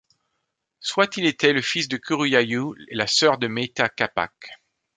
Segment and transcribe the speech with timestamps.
[0.79, 4.33] Soit il était le fils de Curuyayu, la sœur de Mayta Capac.